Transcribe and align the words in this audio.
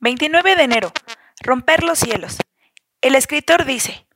29 0.00 0.56
de 0.56 0.62
enero. 0.62 0.92
Romper 1.42 1.84
los 1.84 1.98
cielos. 1.98 2.38
El 3.02 3.14
escritor 3.14 3.66
dice, 3.66 4.06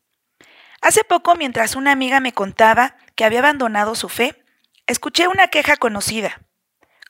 Hace 0.81 1.05
poco, 1.05 1.35
mientras 1.35 1.77
una 1.77 1.93
amiga 1.93 2.21
me 2.21 2.33
contaba 2.33 2.97
que 3.15 3.25
había 3.25 3.41
abandonado 3.41 3.95
su 3.95 4.09
fe, 4.09 4.43
escuché 4.87 5.29
una 5.29 5.49
queja 5.49 5.77
conocida. 5.77 6.41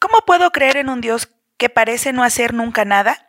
¿Cómo 0.00 0.22
puedo 0.26 0.50
creer 0.50 0.76
en 0.76 0.88
un 0.88 1.00
Dios 1.00 1.28
que 1.56 1.68
parece 1.68 2.12
no 2.12 2.24
hacer 2.24 2.52
nunca 2.52 2.84
nada? 2.84 3.28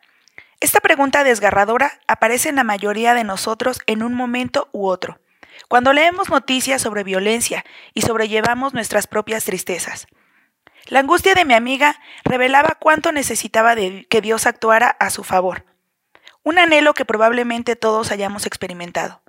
Esta 0.62 0.80
pregunta 0.80 1.24
desgarradora 1.24 2.00
aparece 2.08 2.50
en 2.50 2.56
la 2.56 2.64
mayoría 2.64 3.14
de 3.14 3.24
nosotros 3.24 3.82
en 3.86 4.02
un 4.02 4.16
momento 4.16 4.70
u 4.72 4.88
otro, 4.88 5.20
cuando 5.68 5.94
leemos 5.94 6.30
noticias 6.30 6.82
sobre 6.82 7.04
violencia 7.04 7.64
y 7.94 8.02
sobrellevamos 8.02 8.74
nuestras 8.74 9.06
propias 9.06 9.46
tristezas. 9.46 10.08
La 10.88 11.00
angustia 11.00 11.34
de 11.34 11.46
mi 11.46 11.54
amiga 11.54 12.00
revelaba 12.24 12.78
cuánto 12.80 13.12
necesitaba 13.12 13.76
que 13.76 14.22
Dios 14.22 14.46
actuara 14.46 14.90
a 14.90 15.10
su 15.10 15.24
favor. 15.24 15.66
Un 16.44 16.60
anhelo 16.60 16.94
que 16.94 17.06
probablemente 17.06 17.76
todos 17.76 18.12
hayamos 18.12 18.46
experimentado. 18.46 19.24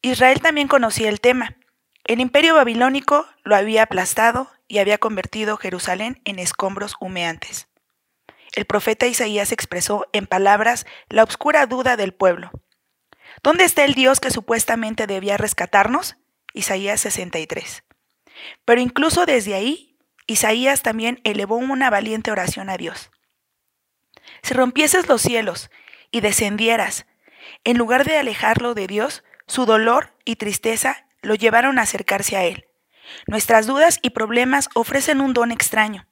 Israel 0.00 0.40
también 0.40 0.68
conocía 0.68 1.10
el 1.10 1.20
tema. 1.20 1.56
El 2.04 2.20
imperio 2.20 2.54
babilónico 2.54 3.26
lo 3.44 3.56
había 3.56 3.82
aplastado 3.82 4.50
y 4.66 4.78
había 4.78 4.96
convertido 4.96 5.58
Jerusalén 5.58 6.22
en 6.24 6.38
escombros 6.38 6.94
humeantes. 6.98 7.68
El 8.54 8.64
profeta 8.64 9.06
Isaías 9.06 9.52
expresó 9.52 10.06
en 10.12 10.26
palabras 10.26 10.86
la 11.10 11.22
obscura 11.22 11.66
duda 11.66 11.96
del 11.96 12.14
pueblo. 12.14 12.50
¿Dónde 13.42 13.64
está 13.64 13.84
el 13.84 13.94
Dios 13.94 14.20
que 14.20 14.30
supuestamente 14.30 15.06
debía 15.06 15.36
rescatarnos? 15.36 16.16
Isaías 16.54 17.00
63. 17.02 17.84
Pero 18.64 18.80
incluso 18.80 19.26
desde 19.26 19.54
ahí 19.54 19.87
Isaías 20.28 20.82
también 20.82 21.20
elevó 21.24 21.56
una 21.56 21.88
valiente 21.88 22.30
oración 22.30 22.68
a 22.68 22.76
Dios. 22.76 23.10
Si 24.42 24.52
rompieses 24.52 25.08
los 25.08 25.22
cielos 25.22 25.70
y 26.10 26.20
descendieras, 26.20 27.06
en 27.64 27.78
lugar 27.78 28.04
de 28.04 28.18
alejarlo 28.18 28.74
de 28.74 28.86
Dios, 28.86 29.24
su 29.46 29.64
dolor 29.64 30.12
y 30.26 30.36
tristeza 30.36 31.06
lo 31.22 31.34
llevaron 31.34 31.78
a 31.78 31.82
acercarse 31.82 32.36
a 32.36 32.44
Él. 32.44 32.66
Nuestras 33.26 33.66
dudas 33.66 34.00
y 34.02 34.10
problemas 34.10 34.68
ofrecen 34.74 35.22
un 35.22 35.32
don 35.32 35.50
extraño. 35.50 36.06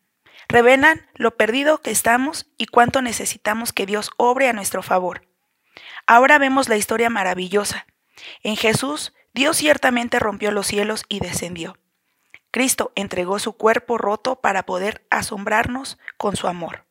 Revelan 0.48 1.06
lo 1.14 1.36
perdido 1.36 1.82
que 1.82 1.90
estamos 1.90 2.46
y 2.56 2.66
cuánto 2.66 3.02
necesitamos 3.02 3.74
que 3.74 3.84
Dios 3.84 4.10
obre 4.16 4.48
a 4.48 4.54
nuestro 4.54 4.82
favor. 4.82 5.28
Ahora 6.06 6.38
vemos 6.38 6.70
la 6.70 6.78
historia 6.78 7.10
maravillosa. 7.10 7.86
En 8.42 8.56
Jesús, 8.56 9.12
Dios 9.34 9.58
ciertamente 9.58 10.18
rompió 10.18 10.52
los 10.52 10.66
cielos 10.66 11.04
y 11.10 11.20
descendió. 11.20 11.76
Cristo 12.56 12.90
entregó 12.94 13.38
su 13.38 13.52
cuerpo 13.52 13.98
roto 13.98 14.40
para 14.40 14.64
poder 14.64 15.06
asombrarnos 15.10 15.98
con 16.16 16.36
su 16.36 16.48
amor. 16.48 16.86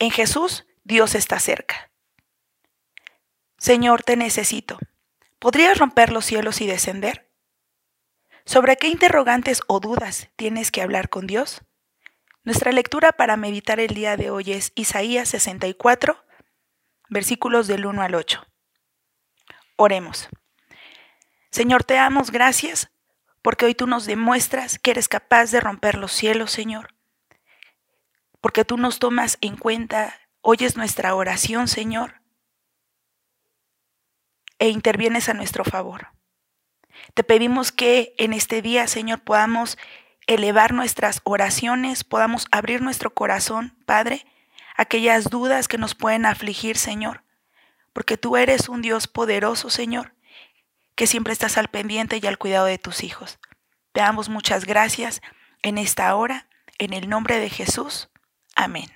En 0.00 0.10
Jesús, 0.10 0.66
Dios 0.82 1.14
está 1.14 1.38
cerca. 1.38 1.92
Señor, 3.58 4.02
te 4.02 4.16
necesito. 4.16 4.80
¿Podrías 5.38 5.78
romper 5.78 6.10
los 6.10 6.24
cielos 6.24 6.60
y 6.60 6.66
descender? 6.66 7.30
¿Sobre 8.44 8.76
qué 8.76 8.88
interrogantes 8.88 9.60
o 9.68 9.78
dudas 9.78 10.30
tienes 10.34 10.72
que 10.72 10.82
hablar 10.82 11.10
con 11.10 11.28
Dios? 11.28 11.62
Nuestra 12.42 12.72
lectura 12.72 13.12
para 13.12 13.36
meditar 13.36 13.78
el 13.78 13.94
día 13.94 14.16
de 14.16 14.30
hoy 14.30 14.50
es 14.50 14.72
Isaías 14.74 15.28
64, 15.28 16.24
versículos 17.08 17.68
del 17.68 17.86
1 17.86 18.02
al 18.02 18.16
8. 18.16 18.44
Oremos. 19.76 20.28
Señor, 21.52 21.84
te 21.84 21.94
damos 21.94 22.32
gracias 22.32 22.90
porque 23.46 23.66
hoy 23.66 23.76
tú 23.76 23.86
nos 23.86 24.06
demuestras 24.06 24.80
que 24.80 24.90
eres 24.90 25.06
capaz 25.06 25.52
de 25.52 25.60
romper 25.60 25.98
los 25.98 26.10
cielos, 26.10 26.50
Señor. 26.50 26.96
Porque 28.40 28.64
tú 28.64 28.76
nos 28.76 28.98
tomas 28.98 29.38
en 29.40 29.56
cuenta, 29.56 30.18
oyes 30.40 30.76
nuestra 30.76 31.14
oración, 31.14 31.68
Señor, 31.68 32.22
e 34.58 34.68
intervienes 34.68 35.28
a 35.28 35.34
nuestro 35.34 35.64
favor. 35.64 36.08
Te 37.14 37.22
pedimos 37.22 37.70
que 37.70 38.16
en 38.18 38.32
este 38.32 38.62
día, 38.62 38.88
Señor, 38.88 39.20
podamos 39.20 39.78
elevar 40.26 40.74
nuestras 40.74 41.20
oraciones, 41.22 42.02
podamos 42.02 42.48
abrir 42.50 42.82
nuestro 42.82 43.14
corazón, 43.14 43.78
Padre, 43.86 44.26
aquellas 44.76 45.30
dudas 45.30 45.68
que 45.68 45.78
nos 45.78 45.94
pueden 45.94 46.26
afligir, 46.26 46.76
Señor, 46.76 47.22
porque 47.92 48.16
tú 48.16 48.36
eres 48.36 48.68
un 48.68 48.82
Dios 48.82 49.06
poderoso, 49.06 49.70
Señor, 49.70 50.16
que 50.96 51.06
siempre 51.06 51.32
estás 51.32 51.58
al 51.58 51.68
pendiente 51.68 52.18
y 52.20 52.26
al 52.26 52.38
cuidado 52.38 52.66
de 52.66 52.78
tus 52.78 53.04
hijos. 53.04 53.38
Te 53.96 54.02
damos 54.02 54.28
muchas 54.28 54.66
gracias 54.66 55.22
en 55.62 55.78
esta 55.78 56.14
hora, 56.16 56.48
en 56.76 56.92
el 56.92 57.08
nombre 57.08 57.38
de 57.38 57.48
Jesús. 57.48 58.10
Amén. 58.54 58.90